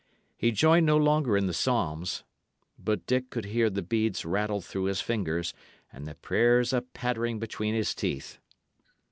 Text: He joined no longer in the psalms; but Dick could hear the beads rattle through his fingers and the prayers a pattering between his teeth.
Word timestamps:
He 0.35 0.49
joined 0.49 0.87
no 0.87 0.97
longer 0.97 1.37
in 1.37 1.45
the 1.45 1.53
psalms; 1.53 2.23
but 2.79 3.05
Dick 3.05 3.29
could 3.29 3.45
hear 3.45 3.69
the 3.69 3.83
beads 3.83 4.25
rattle 4.25 4.59
through 4.59 4.85
his 4.85 4.99
fingers 4.99 5.53
and 5.93 6.07
the 6.07 6.15
prayers 6.15 6.73
a 6.73 6.81
pattering 6.81 7.37
between 7.37 7.75
his 7.75 7.93
teeth. 7.93 8.39